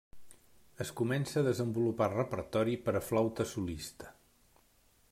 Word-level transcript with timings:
Es 0.85 0.91
comença 1.01 1.37
a 1.41 1.45
desenvolupar 1.49 2.09
repertori 2.15 2.75
per 2.87 2.97
a 2.97 3.05
flauta 3.11 3.49
solista. 3.55 4.13